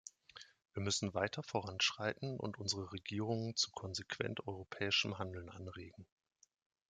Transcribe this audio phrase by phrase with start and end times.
[0.73, 6.07] Wir müssen weiter voranschreiten und unsere Regierungen zu konsequent europäischem Handeln anregen.